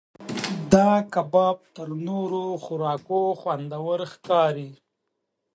[0.73, 4.71] دا کباب تر نورو خوراکونو خوندور ښکاري.